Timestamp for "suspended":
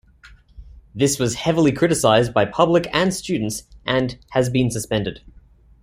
4.71-5.21